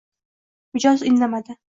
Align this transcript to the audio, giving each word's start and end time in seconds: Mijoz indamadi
Mijoz 0.73 1.03
indamadi 1.11 1.57